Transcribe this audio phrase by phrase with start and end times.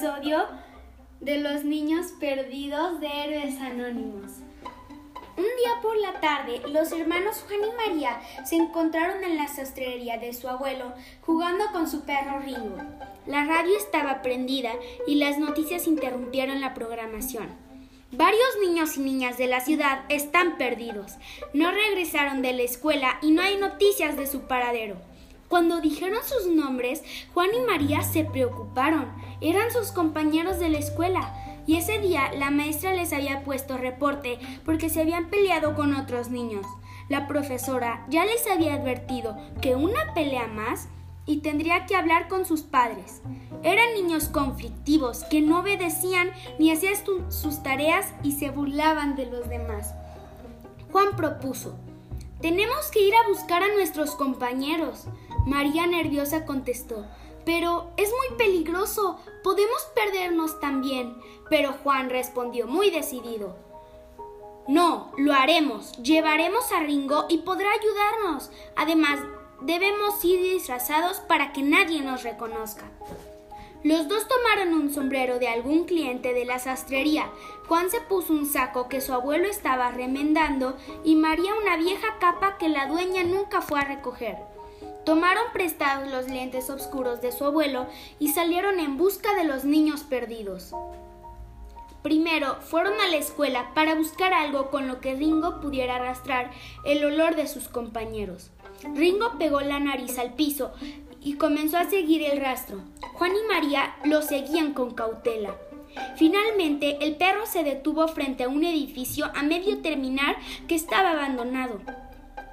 [0.00, 0.46] episodio
[1.20, 4.32] de los niños perdidos de Héroes Anónimos.
[5.36, 10.16] Un día por la tarde, los hermanos Juan y María se encontraron en la sastrería
[10.16, 12.78] de su abuelo jugando con su perro Ringo.
[13.26, 14.70] La radio estaba prendida
[15.06, 17.48] y las noticias interrumpieron la programación.
[18.12, 21.16] Varios niños y niñas de la ciudad están perdidos.
[21.52, 24.96] No regresaron de la escuela y no hay noticias de su paradero.
[25.50, 27.02] Cuando dijeron sus nombres,
[27.34, 29.12] Juan y María se preocuparon.
[29.40, 31.34] Eran sus compañeros de la escuela.
[31.66, 36.30] Y ese día la maestra les había puesto reporte porque se habían peleado con otros
[36.30, 36.64] niños.
[37.08, 40.86] La profesora ya les había advertido que una pelea más
[41.26, 43.20] y tendría que hablar con sus padres.
[43.64, 46.94] Eran niños conflictivos que no obedecían ni hacían
[47.28, 49.96] sus tareas y se burlaban de los demás.
[50.92, 51.76] Juan propuso,
[52.40, 55.04] tenemos que ir a buscar a nuestros compañeros.
[55.46, 57.06] María nerviosa contestó,
[57.44, 61.16] pero es muy peligroso, podemos perdernos también.
[61.48, 63.56] Pero Juan respondió muy decidido,
[64.68, 68.52] no, lo haremos, llevaremos a Ringo y podrá ayudarnos.
[68.76, 69.18] Además,
[69.62, 72.84] debemos ir disfrazados para que nadie nos reconozca.
[73.82, 77.30] Los dos tomaron un sombrero de algún cliente de la sastrería.
[77.66, 82.58] Juan se puso un saco que su abuelo estaba remendando y María una vieja capa
[82.58, 84.36] que la dueña nunca fue a recoger.
[85.04, 87.86] Tomaron prestados los lentes oscuros de su abuelo
[88.18, 90.74] y salieron en busca de los niños perdidos.
[92.02, 96.50] Primero fueron a la escuela para buscar algo con lo que Ringo pudiera arrastrar
[96.84, 98.50] el olor de sus compañeros.
[98.94, 100.72] Ringo pegó la nariz al piso
[101.20, 102.80] y comenzó a seguir el rastro.
[103.14, 105.54] Juan y María lo seguían con cautela.
[106.16, 110.36] Finalmente, el perro se detuvo frente a un edificio a medio terminar
[110.68, 111.80] que estaba abandonado,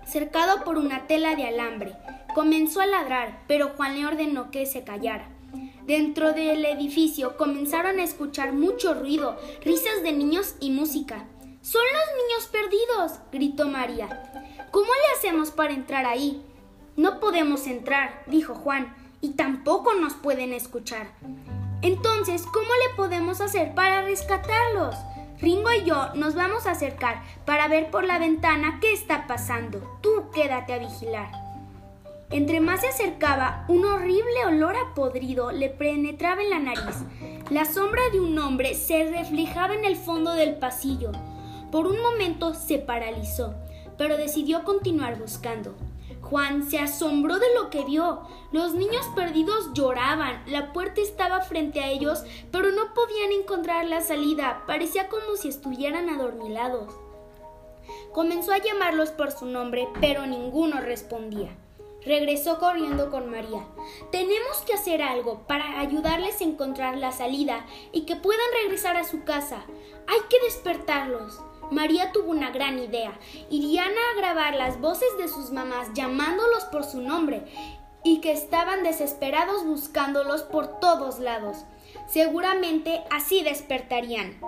[0.08, 1.94] cercado por una tela de alambre.
[2.34, 5.30] Comenzó a ladrar, pero Juan le ordenó que se callara.
[5.86, 11.26] Dentro del edificio comenzaron a escuchar mucho ruido, risas de niños y música.
[11.62, 13.20] ¡Son los niños perdidos!
[13.32, 14.08] gritó María.
[14.72, 16.42] ¿Cómo le hacemos para entrar ahí?
[16.96, 21.08] No podemos entrar, dijo Juan, y tampoco nos pueden escuchar.
[21.82, 24.96] Entonces, ¿cómo le podemos hacer para rescatarlos?
[25.40, 30.00] Ringo y yo nos vamos a acercar para ver por la ventana qué está pasando.
[30.02, 31.32] Tú quédate a vigilar.
[32.30, 37.04] Entre más se acercaba, un horrible olor a podrido le penetraba en la nariz.
[37.50, 41.12] La sombra de un hombre se reflejaba en el fondo del pasillo.
[41.72, 43.56] Por un momento se paralizó,
[43.98, 45.76] pero decidió continuar buscando.
[46.30, 48.22] Juan se asombró de lo que vio.
[48.52, 50.44] Los niños perdidos lloraban.
[50.48, 54.64] La puerta estaba frente a ellos, pero no podían encontrar la salida.
[54.68, 56.94] Parecía como si estuvieran adormilados.
[58.12, 61.56] Comenzó a llamarlos por su nombre, pero ninguno respondía.
[62.04, 63.66] Regresó corriendo con María.
[64.12, 69.06] Tenemos que hacer algo para ayudarles a encontrar la salida y que puedan regresar a
[69.06, 69.66] su casa.
[70.08, 71.40] Hay que despertarlos.
[71.72, 73.20] María tuvo una gran idea.
[73.50, 77.44] Irían a grabar las voces de sus mamás llamándolos por su nombre
[78.04, 81.66] y que estaban desesperados buscándolos por todos lados.
[82.08, 84.40] Seguramente así despertarían.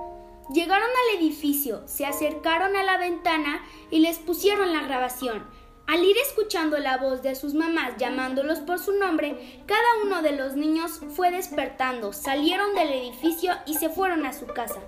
[0.53, 5.45] Llegaron al edificio, se acercaron a la ventana y les pusieron la grabación.
[5.87, 10.33] Al ir escuchando la voz de sus mamás llamándolos por su nombre, cada uno de
[10.33, 14.79] los niños fue despertando, salieron del edificio y se fueron a su casa.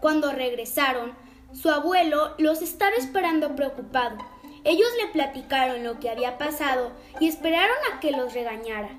[0.00, 1.14] Cuando regresaron,
[1.52, 4.18] su abuelo los estaba esperando preocupado.
[4.64, 8.90] Ellos le platicaron lo que había pasado y esperaron a que los regañara.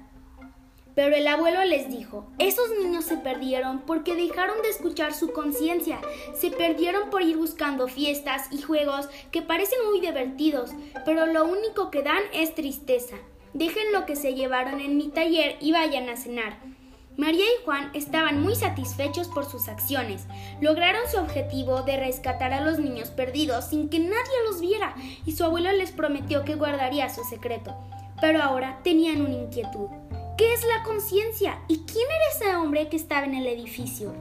[0.95, 6.01] Pero el abuelo les dijo, esos niños se perdieron porque dejaron de escuchar su conciencia,
[6.35, 10.71] se perdieron por ir buscando fiestas y juegos que parecen muy divertidos,
[11.05, 13.15] pero lo único que dan es tristeza.
[13.53, 16.57] Dejen lo que se llevaron en mi taller y vayan a cenar.
[17.19, 20.25] María y Juan estaban muy satisfechos por sus acciones.
[20.61, 25.33] Lograron su objetivo de rescatar a los niños perdidos sin que nadie los viera y
[25.33, 27.75] su abuelo les prometió que guardaría su secreto.
[28.21, 29.89] Pero ahora tenían una inquietud.
[30.37, 31.59] ¿Qué es la conciencia?
[31.67, 34.13] ¿Y quién era ese hombre que estaba en el edificio?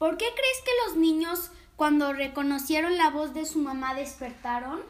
[0.00, 4.80] ¿Por qué crees que los niños cuando reconocieron la voz de su mamá despertaron?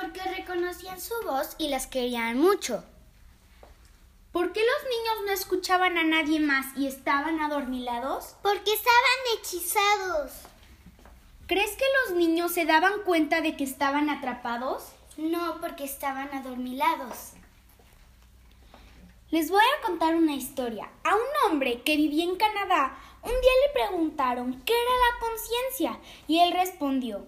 [0.00, 2.84] Porque reconocían su voz y las querían mucho.
[4.30, 8.36] ¿Por qué los niños no escuchaban a nadie más y estaban adormilados?
[8.40, 10.32] Porque estaban hechizados.
[11.48, 14.84] ¿Crees que los niños se daban cuenta de que estaban atrapados?
[15.16, 17.32] No, porque estaban adormilados.
[19.30, 20.88] Les voy a contar una historia.
[21.02, 26.00] A un hombre que vivía en Canadá, un día le preguntaron qué era la conciencia
[26.28, 27.26] y él respondió,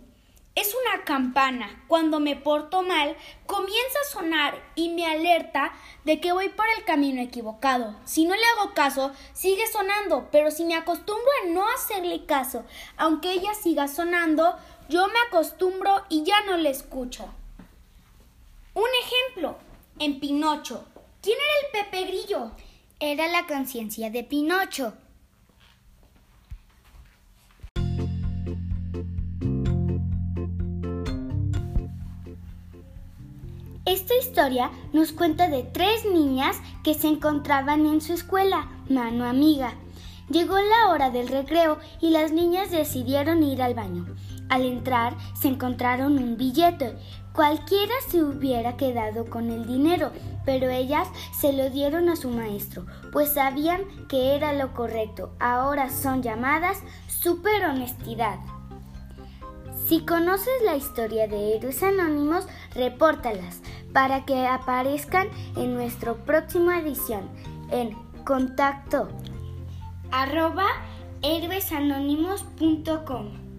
[0.60, 1.82] Es una campana.
[1.88, 3.16] Cuando me porto mal,
[3.46, 5.72] comienza a sonar y me alerta
[6.04, 7.96] de que voy por el camino equivocado.
[8.04, 12.66] Si no le hago caso, sigue sonando, pero si me acostumbro a no hacerle caso,
[12.98, 14.54] aunque ella siga sonando,
[14.90, 17.24] yo me acostumbro y ya no le escucho.
[18.74, 19.56] Un ejemplo,
[19.98, 20.84] en Pinocho.
[21.22, 22.50] ¿Quién era el Pepe Grillo?
[22.98, 24.92] Era la conciencia de Pinocho.
[33.90, 39.74] Esta historia nos cuenta de tres niñas que se encontraban en su escuela, mano amiga.
[40.28, 44.06] Llegó la hora del recreo y las niñas decidieron ir al baño.
[44.48, 46.96] Al entrar se encontraron un billete.
[47.32, 50.12] Cualquiera se hubiera quedado con el dinero,
[50.46, 55.34] pero ellas se lo dieron a su maestro, pues sabían que era lo correcto.
[55.40, 56.78] Ahora son llamadas
[57.08, 58.38] super honestidad.
[59.90, 62.46] Si conoces la historia de Héroes Anónimos,
[62.76, 63.60] repórtalas
[63.92, 67.28] para que aparezcan en nuestra próxima edición
[67.70, 67.94] en
[68.24, 69.08] contacto
[70.10, 70.66] arroba
[71.22, 73.50] héroesanónimos.com.